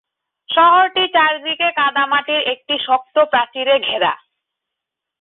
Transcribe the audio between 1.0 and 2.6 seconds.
চারদিকে কাদামাটির